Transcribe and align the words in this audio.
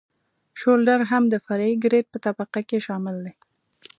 شولډر 0.59 0.99
هم 1.11 1.23
د 1.29 1.35
فرعي 1.45 1.73
ګریډ 1.83 2.05
په 2.13 2.17
طبقه 2.25 2.61
کې 2.69 2.77
شامل 2.85 3.15
دی 3.25 3.33